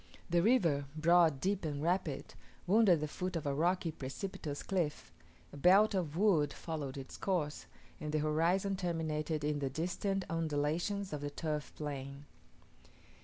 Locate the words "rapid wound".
1.79-2.89